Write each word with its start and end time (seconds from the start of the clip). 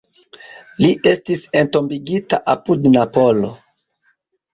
Li 0.83 0.87
estis 1.09 1.43
entombigita 1.61 2.39
apud 2.55 2.89
Napolo. 2.95 3.53